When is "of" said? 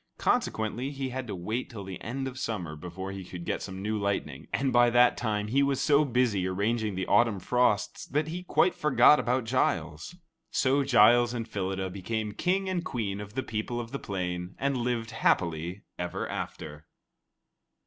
2.27-2.39, 13.21-13.35, 13.79-13.91